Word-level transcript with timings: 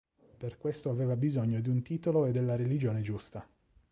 Per 0.37 0.57
questo 0.57 0.89
aveva 0.89 1.15
bisogno 1.15 1.61
di 1.61 1.69
un 1.69 1.83
titolo 1.83 2.25
e 2.25 2.31
della 2.31 2.55
religione 2.55 3.03
giusta. 3.03 3.47